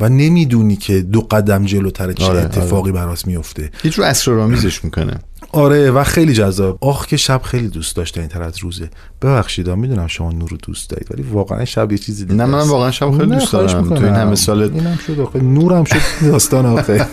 [0.00, 3.00] و نمی‌دونی که دو قدم جلوتر چه آره، اتفاقی آره.
[3.00, 5.14] براس میفته هیچ رو اسرارآمیزش می‌کنه.
[5.56, 6.78] آره و خیلی جذاب.
[6.80, 8.90] آخ که شب خیلی دوست داشته این تر از روزه.
[9.22, 12.68] ببخشید می‌دونم شما نور رو دوست دارید ولی واقعا شب یه چیزی دیگه نه من.
[12.68, 13.88] واقعا شب خیلی دوست دارم.
[13.88, 13.94] تو.
[13.94, 15.42] این همه سال- اینم شد آخه.
[15.42, 15.96] نورم شد.
[16.30, 17.06] داستان آخه.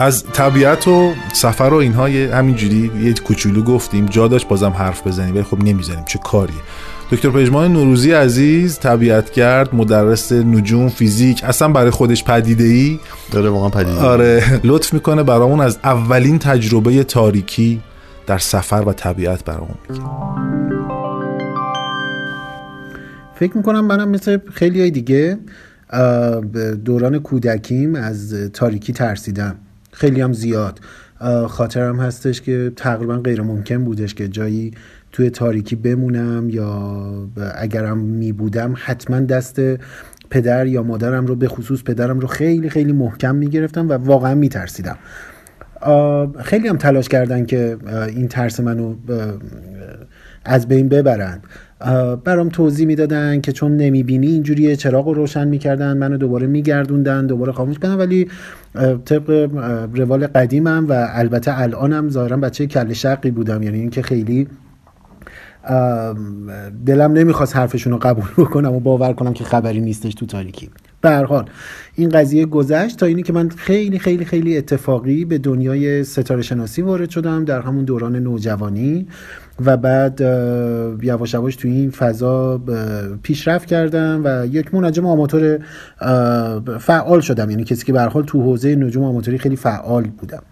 [0.00, 4.06] از طبیعت و سفر و اینها یه همینجوری یه کوچولو گفتیم.
[4.06, 6.04] جا داشت بازم حرف بزنیم ولی خب نمی‌زنیم.
[6.04, 6.56] چه کاریه؟
[7.10, 12.98] دکتر پژمان نوروزی عزیز طبیعتگرد مدرس نجوم فیزیک اصلا برای خودش پدیده ای
[13.30, 14.60] داره واقعا پدیده آره.
[14.64, 17.80] لطف می‌کنه برامون از اولین تجربه تاریکی
[18.26, 20.04] در سفر و طبیعت برامون میگه
[23.34, 25.38] فکر می‌کنم منم مثل خیلی های دیگه
[26.84, 29.56] دوران کودکیم از تاریکی ترسیدم.
[30.00, 30.80] خیلی هم زیاد
[31.48, 34.70] خاطرم هستش که تقریبا غیر ممکن بودش که جایی
[35.12, 39.60] توی تاریکی بمونم یا اگرم می بودم حتما دست
[40.30, 44.34] پدر یا مادرم رو به خصوص پدرم رو خیلی خیلی محکم می گرفتم و واقعا
[44.34, 44.98] می ترسیدم
[46.42, 47.76] خیلی هم تلاش کردن که
[48.08, 48.94] این ترس منو
[50.44, 51.40] از بین ببرن اه،
[52.24, 57.52] برام توضیح می‌دادن که چون نمی‌بینی اینجوری چراغ رو روشن می‌کردن منو دوباره میگردوندن دوباره
[57.52, 57.94] خاموش کردن.
[57.94, 58.28] ولی
[59.04, 59.50] طبق
[59.94, 63.62] روال قدیمم و البته الانم ظاهرا بچه کل شقی بودم.
[63.62, 64.48] یعنی اینکه خیلی
[66.86, 70.70] دلم نمی‌خواست حرفشون رو قبول بکنم و باور کنم که خبری نیستش تو تاریکی.
[71.00, 71.50] به حال
[71.94, 76.82] این قضیه گذشت تا اینی که من خیلی خیلی خیلی اتفاقی به دنیای ستاره شناسی
[76.82, 79.06] وارد شدم در همون دوران نوجوانی
[79.64, 80.20] و بعد
[81.02, 82.60] یواش یواش تو این فضا
[83.22, 85.58] پیشرفت کردم و یک منجم آماتور
[86.78, 87.50] فعال شدم.
[87.50, 90.42] یعنی کسی که به حال تو حوزه نجوم آماتوری خیلی فعال بودم.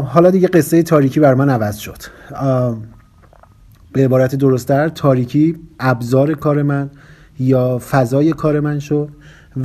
[0.00, 1.98] حالا دیگه قصه تاریکی بر من عوض شد.
[3.92, 6.90] به عبارت درستتر تاریکی ابزار کار من.
[7.38, 9.08] یا فضای کار من شد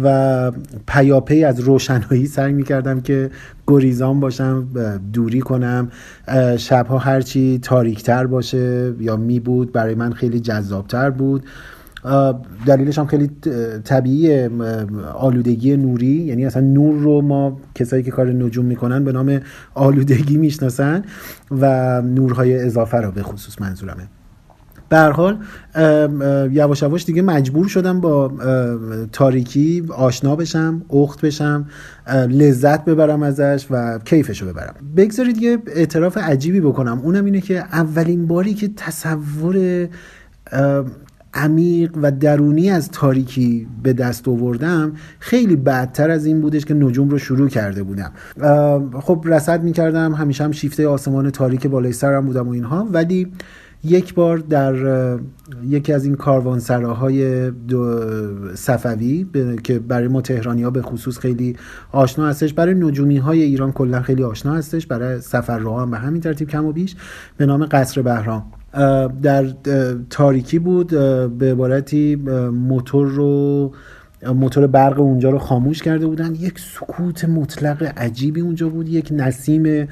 [0.04, 0.52] و
[0.88, 3.30] پیاپی از روشنایی سعی می‌کردم که
[3.68, 4.68] گریزان باشم
[5.14, 5.92] دوری کنم.
[6.58, 11.46] شبها هرچی تاریکتر باشه یا می بود برای من خیلی جذابتر بود.
[12.66, 13.32] دلیلش هم خیلی
[13.84, 14.50] طبیعی
[15.14, 16.08] آلودگی نوری.
[16.08, 19.40] یعنی اصلا نور رو ما کسایی که کار نجوم می‌کنن به نام
[19.74, 21.04] آلودگی می‌شناسن
[21.52, 24.08] و نورهای اضافه رو به خصوص منظورمه.
[24.90, 25.38] به حال
[26.52, 28.32] یواش یواش دیگه مجبور شدم با
[29.12, 31.66] تاریکی آشنا بشم اخت بشم
[32.30, 34.76] لذت ببرم ازش و کیفشو ببرم.
[34.98, 37.00] بگذارید یه اعتراف عجیبی بکنم.
[37.04, 39.88] اونم اینه که اولین باری که تصور
[41.34, 47.10] عمیق و درونی از تاریکی به دست آوردم خیلی بعدتر از این بودش که نجوم
[47.10, 48.12] رو شروع کرده بودم.
[49.00, 53.32] خب رصد می‌کردم همیشه هم شیفته آسمان تاریک بالای سرم بودم و اینها ولی
[53.84, 54.76] یک بار در
[55.64, 57.52] یکی از این کاروانسراهای
[58.56, 59.26] صفوی
[59.64, 61.56] که برای ما تهرانی ها به خصوص خیلی
[61.92, 66.22] آشنا هستش برای نجومی های ایران کلا خیلی آشنا هستش برای سفرها هم به همین
[66.22, 66.96] ترتیب کم و بیش
[67.38, 68.44] به نام قصر بهرام.
[69.22, 69.46] در
[70.10, 70.88] تاریکی بود
[71.38, 72.16] به عبارتی
[72.54, 73.72] موتور رو
[74.36, 76.36] موتور برق اونجا رو خاموش کرده بودن.
[76.36, 79.88] یک سکوت مطلق عجیبی اونجا بود یک نسیم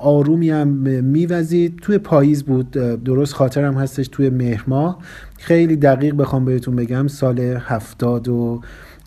[0.00, 0.68] آرومی هم
[1.04, 1.78] میوزید.
[1.82, 2.70] توی پاییز بود.
[3.04, 4.98] درست خاطرم هستش توی مهر ماه.
[5.38, 8.60] خیلی دقیق بخوام بهتون بگم سال هفتاد و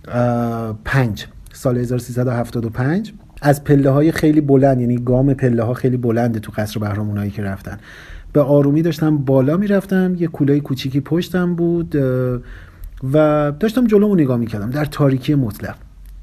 [0.07, 1.25] اه، پنج.
[1.53, 6.79] سال 1375 از پله های خیلی بلند یعنی گام پله ها خیلی بلنده تو قصر
[6.79, 7.77] بهرام اونایی که رفتن.
[8.33, 10.15] به آرومی داشتم بالا می‌رفتم.
[10.19, 11.95] یه کوله کوچیکی پشتم بود
[13.13, 15.75] و داشتم جلومو نگاه می‌کردم در تاریکی مطلق.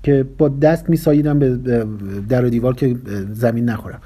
[0.02, 1.56] که با دست میساییدم به
[2.28, 2.96] در و دیوار که
[3.32, 4.00] زمین نخورم.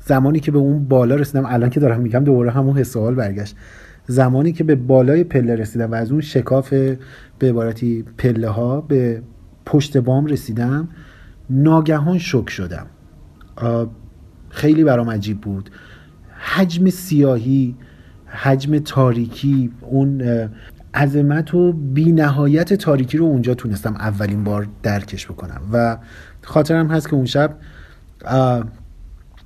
[0.00, 3.56] زمانی که به اون بالا رسیدم الان که دارم میگم دوباره همون حس حال برگشت.
[4.06, 6.70] زمانی که به بالای پله رسیدم و از اون شکاف
[7.38, 9.22] به عبارتی پله ها به
[9.66, 10.88] پشت بام رسیدم
[11.50, 12.86] ناگهان شک شدم.
[14.48, 15.70] خیلی برام عجیب بود.
[16.38, 17.74] حجم سیاهی
[18.26, 20.22] حجم تاریکی اون
[20.94, 25.60] عظمت و بی نهایت تاریکی رو اونجا تونستم اولین بار درکش بکنم.
[25.72, 25.98] و
[26.42, 27.56] خاطرم هست که اون شب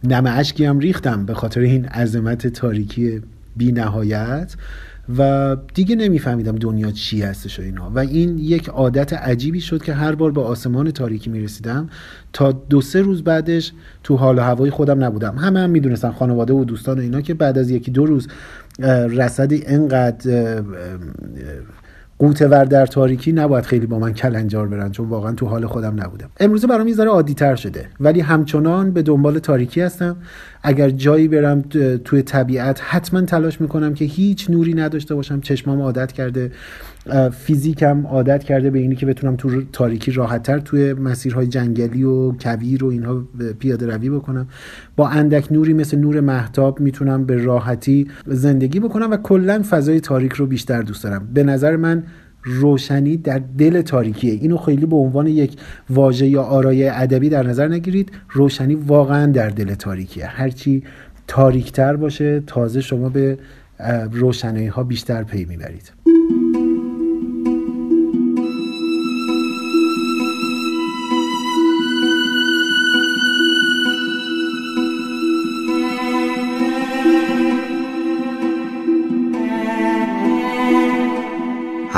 [0.04, 3.20] نم اشکی هم ریختم به خاطر این عظمت تاریکی
[3.56, 4.54] بی نهایت
[5.18, 7.90] و دیگه نمیفهمیدم دنیا چی هستش و اینا.
[7.90, 11.88] و این یک عادت عجیبی شد که هر بار به آسمان تاریکی می‌رسیدم
[12.32, 13.72] تا دو سه روز بعدش
[14.02, 15.38] تو حال و هوای خودم نبودم.
[15.38, 18.28] همه هم می‌دونستن خانواده و دوستان و اینا که بعد از یکی دو روز
[18.82, 20.64] اه، رصدی انقدر اه، اه،
[22.18, 26.02] قوته ور در تاریکی نباید خیلی با من کلنجار برن چون واقعا تو حال خودم
[26.02, 26.30] نبودم.
[26.40, 30.16] امروزه برام یه ذره عادی تر شده ولی همچنان به دنبال تاریکی هستم.
[30.62, 31.62] اگر جایی برم
[32.04, 36.50] توی طبیعت حتما تلاش می‌کنم که هیچ نوری نداشته باشم چشمام عادت کرده.
[37.30, 42.84] فیزیکم عادت کرده به اینی که بتونم تو تاریکی راحتتر توی مسیرهای جنگلی و کویر
[42.84, 43.22] و اینها
[43.58, 44.48] پیاده روی بکنم.
[44.96, 50.32] با اندک نوری مثل نور محتاب می‌تونم به راحتی زندگی بکنم و کلا فضای تاریک
[50.32, 51.28] رو بیشتر دوست دارم.
[51.34, 52.02] به نظر من
[52.44, 54.32] روشنی در دل تاریکیه.
[54.32, 55.56] اینو خیلی به عنوان یک
[55.90, 58.12] واژه یا آرایه ادبی در نظر نگیرید.
[58.30, 60.26] روشنی واقعا در دل تاریکیه.
[60.26, 60.82] هرچی
[61.26, 63.38] تاریکتر باشه تازه شما به
[64.12, 65.92] روشنایی ها بیشتر پی می‌برید.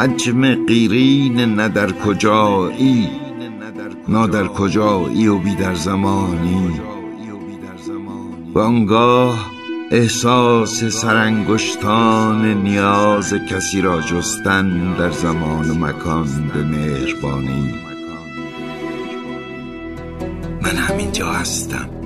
[0.01, 3.11] حجم قیرین نه در کجایی؟
[4.09, 6.81] نه در کجایی و بی در زمانی؟
[8.55, 9.51] و آنگاه
[9.91, 17.75] احساس سرانگشتان نیاز کسی را جستن در زمان و مکان به مهربانی؟
[20.63, 22.00] من همینجا هستم.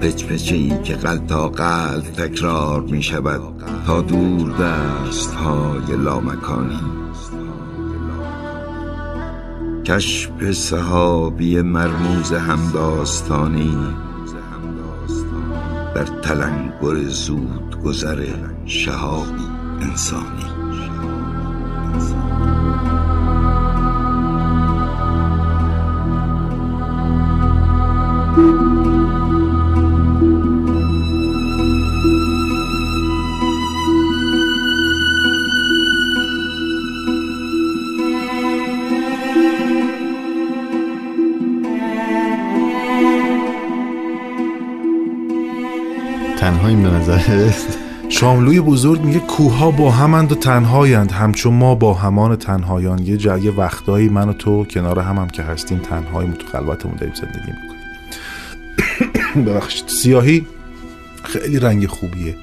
[0.00, 3.40] پچ پچه ای که قل تا قل تکرار می شود
[3.86, 6.80] تا دور دست های لامکانی.
[9.84, 13.76] کشف صحابی مرموز همداستانی
[15.94, 18.26] در تلنگر زود گذر
[18.66, 19.46] شهابی
[19.80, 20.46] انسانی.
[48.08, 52.98] شاملوی بزرگ میگه کوها با همند و تنهایند همچون ما با همان تنهایان.
[52.98, 56.46] یه جا یه وقتایی من و تو کنار هم هم که هستیم تنهاییم و تو
[56.46, 59.44] خلوتمون داریم زندگی می‌کنیم.
[59.46, 59.88] ببخشید.
[59.88, 60.46] سیاهی
[61.22, 62.36] خیلی رنگ خوبیه.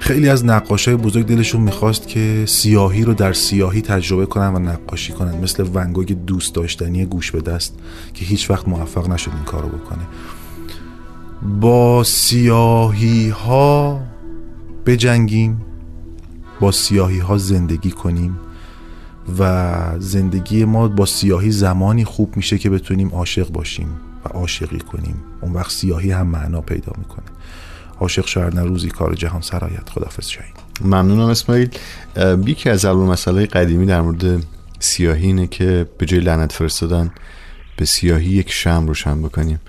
[0.00, 5.12] خیلی از نقاشای بزرگ دلشون می‌خواست که سیاهی رو در سیاهی تجربه کنن و نقاشی
[5.12, 7.74] کنن مثل ونگوگ دوست داشتنی گوش به دست
[8.14, 10.02] که هیچ وقت موفق نشد این کارو بکنه.
[11.42, 14.00] با سیاهی ها
[14.86, 15.62] بجنگیم
[16.60, 18.38] با سیاهی ها زندگی کنیم
[19.38, 23.88] و زندگی ما با سیاهی زمانی خوب میشه که بتونیم عاشق باشیم
[24.24, 25.16] و عاشقی کنیم.
[25.40, 27.26] اون وقت سیاهی هم معنا پیدا می‌کنه.
[28.00, 29.88] عاشق شاید نه روزی کار جهان سرایت.
[29.88, 30.52] خدافز شاهین.
[30.80, 31.68] ممنونم اسماعیل.
[32.46, 34.42] یکی از الان مسئله قدیمی در مورد
[34.78, 37.10] سیاهی اینه که به جای لعنت فرستادن
[37.76, 39.60] به سیاهی یک شم روشن بکنیم.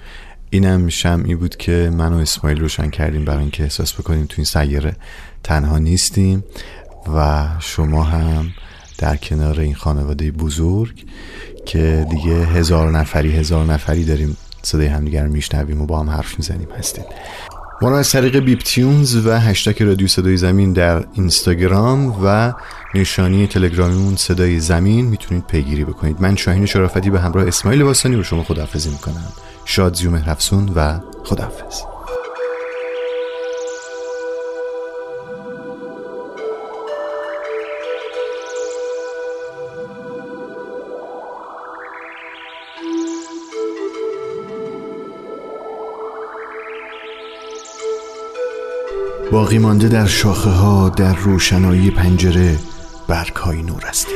[0.49, 4.45] اینم شمعی بود که من و اسماعیل روشن کردیم برای اینکه احساس بکنیم تو این
[4.45, 4.95] سیاره
[5.43, 6.43] تنها نیستیم
[7.15, 8.47] و شما هم
[8.97, 11.05] در کنار این خانواده بزرگ
[11.65, 16.37] که دیگه هزار نفری هزار نفری داریم صدای همدیگر رو میشنویم و با هم حرف
[16.37, 17.05] می‌زنیم هستیم.
[17.81, 22.53] ما رو از طریق بیپ تیونز و هشتک رادیو صدای زمین در اینستاگرام و
[22.95, 26.21] نشانی تلگرامیمون صدای زمین می‌تونید پیگیری بکنید.
[26.21, 29.33] من شاهین شرافتی به همراه اسماعیل باسانی رو شما خداحافظی می‌کنم.
[29.69, 31.81] شادزیو مهرفسون و خداحافظ.
[49.31, 52.59] باقی مانده در شاخه ها در روشنایی پنجره
[53.07, 54.07] برگ های نور است.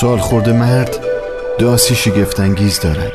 [0.00, 0.96] سال خورده مرد
[1.58, 3.12] داسی شگفتانگیز دارد.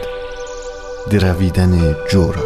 [1.09, 2.43] درویدن جورا.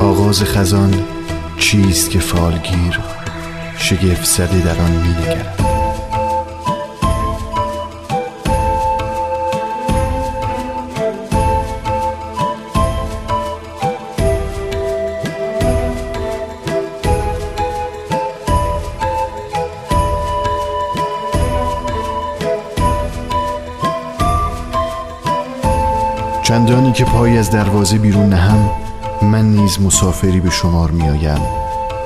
[0.00, 1.04] آواز خزان
[1.58, 3.00] چیست که فالگیر
[3.76, 5.67] شگفت زده در آن می
[26.48, 28.70] چندانی که پای از دروازه بیرون نهم
[29.22, 31.40] من نیز مسافری به شمار میآیم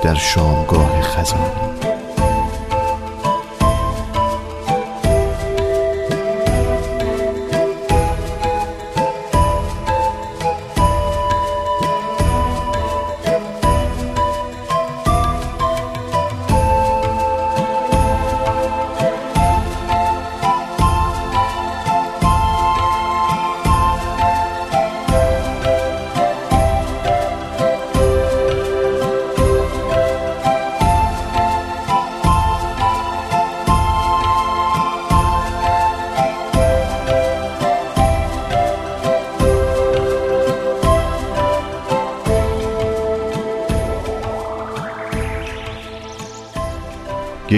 [0.03, 1.72] در شامگاه خزانی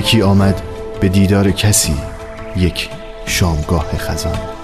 [0.06, 0.62] یکی آمد
[1.02, 1.94] به دیدار کسی
[2.56, 2.90] یک
[3.26, 4.55] شامگاه خزان.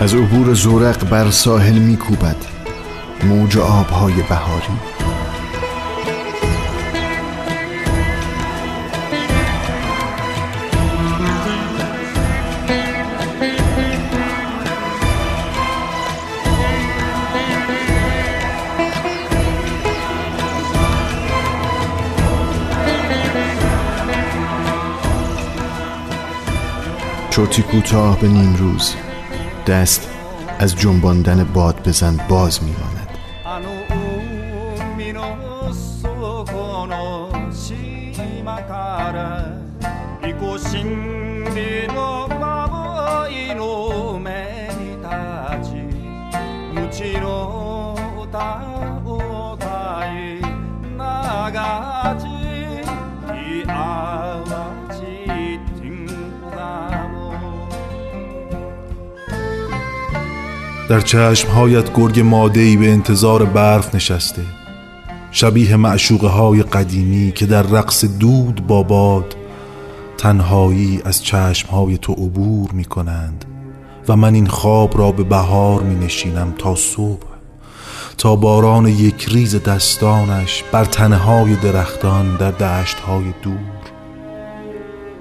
[0.00, 2.36] از عبور زورق بر ساحل میکوبد
[3.22, 4.78] موج آبهای بهاری.
[27.30, 28.94] چوتی کوتاه به نیم روز
[29.68, 30.08] دست
[30.58, 32.97] از جنباندن باد بزن باز میماند.
[60.88, 64.42] در چشمهایت گرگ مادهی به انتظار برف نشسته.
[65.30, 69.36] شبیه معشوقه های قدیمی که در رقص دود با باد
[70.18, 73.44] تنهایی از چشمهای تو عبور می کنند
[74.08, 77.26] و من این خواب را به بهار می نشینم تا صبح
[78.18, 83.78] تا باران یک ریز دستانش بر تنهای درختان در دشتهای دور.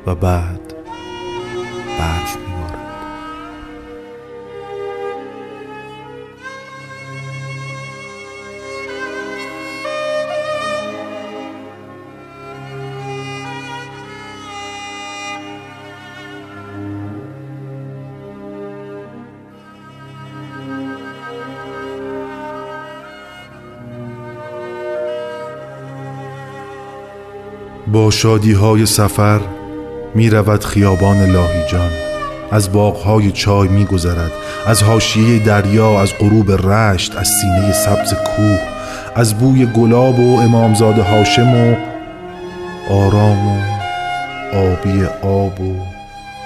[0.06, 0.74] و بعد
[2.00, 2.47] برف
[27.92, 29.40] با شادی های سفر
[30.16, 31.90] می رود خیابان لاهیجان
[32.52, 34.32] از باغهای چای می گذرد
[34.66, 38.60] از حاشیه دریا از غروب رشت از سینه سبز کوه
[39.16, 41.76] از بوی گلاب و امامزاده هاشم و
[42.90, 43.62] آرام و
[44.54, 45.76] آبی آب و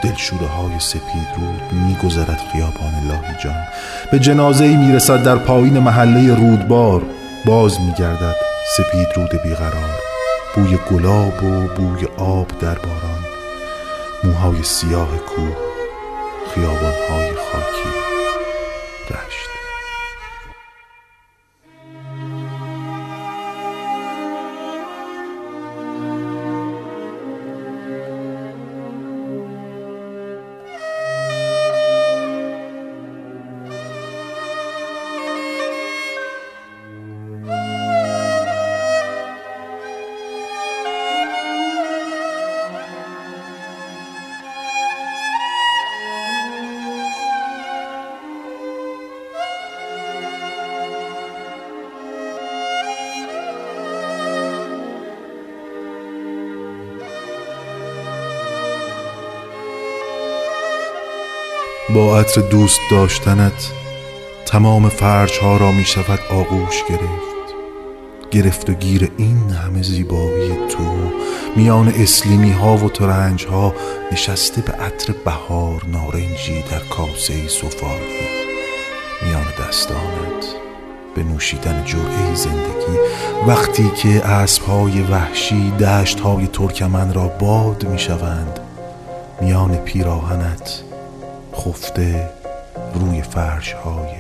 [0.04, 3.64] دلشوره های سپید رود می گذرد خیابان لاهیجان
[4.12, 7.02] به جنازه می رسد در پایین محله رودبار
[7.46, 8.36] باز می گردد
[8.78, 10.11] سپید رود بیقرار.
[10.56, 13.26] بوی گلاب و بوی آب در باران
[14.24, 15.58] موهای سیاه کوه
[16.54, 17.89] خیابانهای خاکی
[19.10, 19.51] رشت
[62.16, 63.72] عطر دوست داشتنت
[64.45, 67.55] تمام فرش ها را می شود آغوش گرفت.
[68.32, 71.12] گرفت و گیر این همه زیبایی تو.
[71.55, 73.74] میان اسلیمی ها و ترنج ها
[74.12, 78.20] نشسته به عطر بهار نارنجی در کاسه سفالی.
[79.26, 80.55] میان دستانت
[81.16, 82.99] به نوشیدن جرعه زندگی.
[83.47, 88.59] وقتی که اسب های وحشی دشت های ترکمن را باد می شوند
[89.41, 90.91] میان پیراهنت
[91.66, 92.30] خفته
[92.93, 94.16] روی فرش های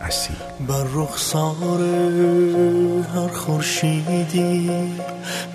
[0.00, 0.36] اصیل
[0.68, 1.80] بر رخسار
[3.14, 4.70] هر خورشیدی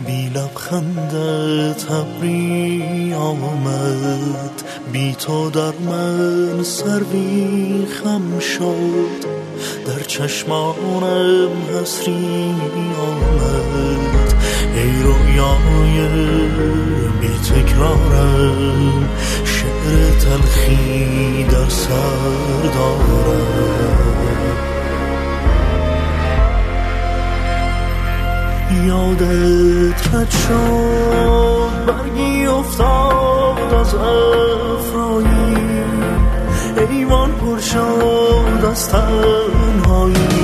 [0.06, 4.64] بی لبخندت ابری آمد.
[4.92, 9.26] بی تو در من سروی خم شد.
[9.88, 12.56] در چشمانم حسری
[13.00, 14.34] آمد.
[14.76, 16.08] ای رویای
[17.22, 19.10] بی تکرارم
[19.86, 23.46] شعر تلخی در سر دارم
[28.86, 35.56] یادت رد شد برگی افتاد از افرایی؟
[36.90, 40.35] ایوان پر شد از تنهایی.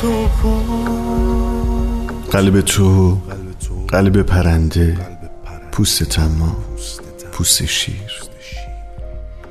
[0.00, 0.28] تو
[2.32, 3.18] قلب تو
[3.88, 4.98] قلب پرنده
[5.72, 6.56] پوست تما
[7.32, 8.20] پوست شیر.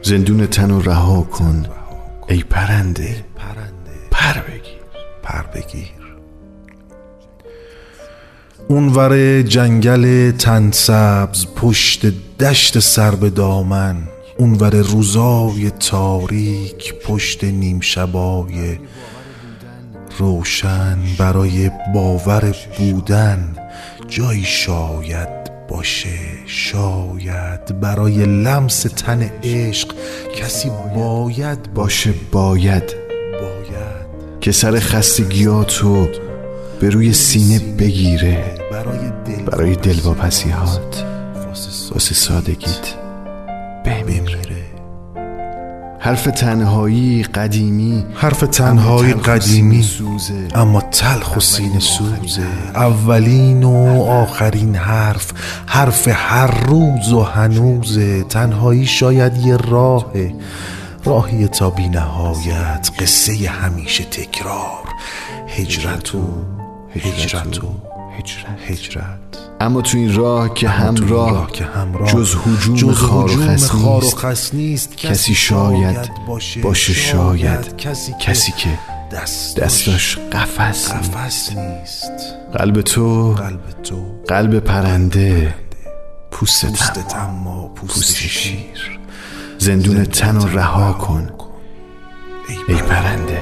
[0.01, 1.65] زندون تن رو رها کن
[2.27, 3.25] ای پرنده.
[4.11, 4.79] پر بگیر.
[5.23, 6.15] پر بگیر.
[8.67, 12.05] اونور جنگل تن سبز پشت
[12.39, 14.07] دشت سر به دامن.
[14.37, 18.77] اونور روزای تاریک پشت نیم شبای
[20.19, 23.55] روشن برای باور بودن
[24.07, 26.19] جایی شاید باشه.
[26.45, 29.95] شاید برای لمس تن عشق
[30.35, 32.13] کسی باید باشه.
[32.31, 32.95] باید.
[34.41, 36.07] که سر خستگیاتو
[36.81, 38.43] به روی سینه بگیره.
[39.51, 41.05] برای دلواپسی هات
[41.91, 42.87] واسه سادگیت
[43.85, 44.58] بمیره.
[46.01, 49.85] حرف تنهایی قدیمی حرف تنهایی قدیمی
[50.55, 52.47] اما تلخ و سینه سوزه.
[52.75, 55.31] اولین و آخرین حرف.
[55.65, 58.23] حرف هر روز و هنوزه.
[58.23, 60.33] تنهایی شاید یه راهه.
[61.05, 64.83] راهی تا بی نهایت قصه همیشه تکرار.
[65.47, 66.27] هجرت و
[66.95, 67.67] هجرت و
[68.67, 69.48] هجرت.
[69.61, 73.97] اما تو این راه که همراه که همراه جز هجوم جز خار و خس خار
[73.97, 76.09] و نیست خس نیست کسی شاید
[76.61, 77.77] باشه شاید
[78.19, 78.69] کسی که
[79.11, 82.11] دستاش قفس قفس نیست.
[82.53, 83.95] قلب تو قلب تو
[84.27, 85.55] قلب پرنده
[86.31, 88.99] پوست پوست تما پوست شیر.
[89.57, 91.29] زندون تن رو رها کن.
[92.67, 93.41] ای پرنده.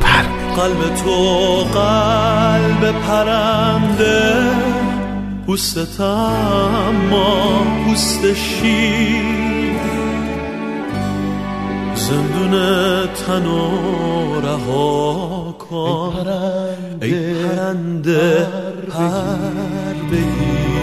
[0.00, 0.22] پر.
[0.56, 4.63] قلب تو قلب پرنده.
[5.46, 9.74] پوست اما پوست شیر.
[11.94, 12.50] زندون
[13.06, 16.26] تن و رها کن
[17.02, 18.46] ای پرنده
[18.90, 20.73] پر بگیر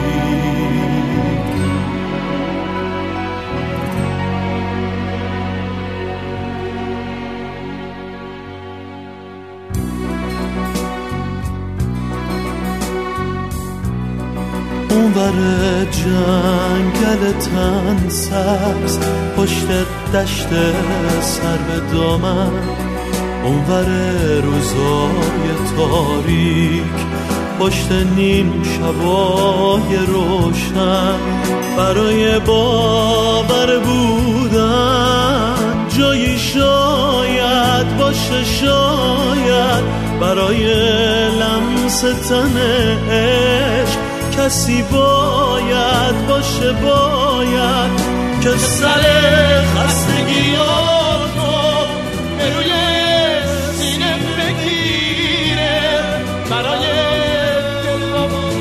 [15.15, 18.99] اونور جنگل تن سبز
[19.37, 19.67] پشت
[20.13, 20.47] دشت
[21.21, 22.51] سر به دامن.
[23.43, 23.85] اونور
[24.43, 25.47] روزای
[25.77, 26.99] تاریک
[27.59, 31.19] پشت نیم شبای روشن.
[31.77, 35.55] برای باور بودن
[35.97, 39.83] جایی شاید باشه شاید.
[40.21, 40.65] برای
[41.29, 42.57] لمس تن
[43.11, 47.91] عشق کسی باید باشه باید
[48.43, 49.03] که سر
[49.75, 51.51] خستگیاتو
[52.37, 52.71] به روی
[53.79, 55.79] سینه بگیره.
[56.49, 56.85] برای
[57.83, 58.15] دل و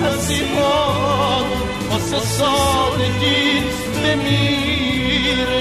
[0.07, 1.47] تصیحات
[1.91, 3.61] واسه سادگی
[4.05, 5.61] بمیره.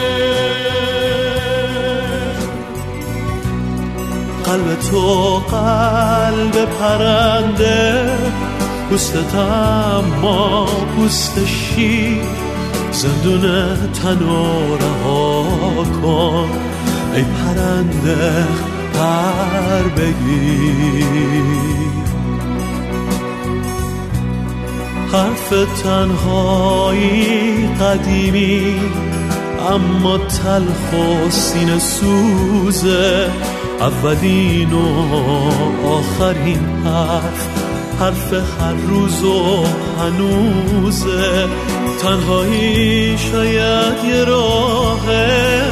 [4.45, 5.03] قلب تو
[5.39, 8.09] قلب پرنده
[8.89, 12.23] پوست اما پوست شیر.
[12.91, 13.41] زندون
[13.91, 15.45] تنو رها
[16.01, 16.49] کن
[17.15, 18.47] ای پرنده
[18.93, 21.39] پر بگیر.
[25.13, 28.75] حرف تنهایی قدیمی
[29.73, 33.29] اما تلخ و سینه سوزه.
[33.79, 34.85] اولین و
[35.87, 37.58] آخرین حرف
[37.99, 39.63] حرف هر روز و
[39.99, 41.47] هنوزه.
[42.01, 45.63] تنهایی شاید یه راهه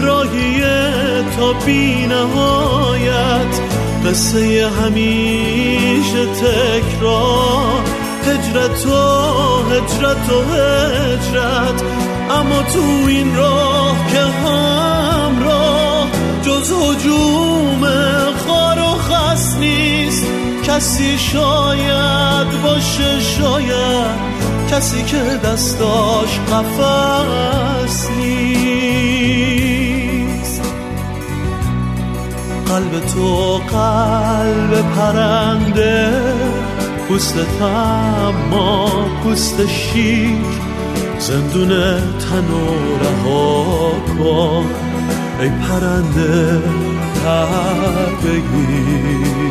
[0.00, 0.92] راهیه
[1.36, 3.60] تا بی نهایت.
[4.06, 7.82] قصه همیشه تکرار.
[8.26, 8.90] هجرت و
[9.70, 11.82] هجرت و هجرت.
[12.30, 16.06] اما تو این راه که همراه
[16.42, 17.86] جز حجوم
[18.46, 20.41] خار و خس نیست.
[20.74, 24.32] کسی شاید باشه شاید
[24.70, 29.02] کسی که دستاش قفص نیست.
[32.66, 36.12] قلب تو قلب پرنده
[37.08, 38.88] پوست اما
[39.22, 40.38] پوست شیر
[41.18, 41.68] زندون
[42.00, 42.66] تنو
[43.02, 44.66] رها کن
[45.40, 46.62] ای پرنده
[47.24, 49.42] پر بگیر.